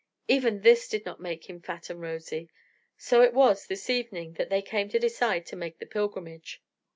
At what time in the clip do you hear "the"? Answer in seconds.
5.77-5.85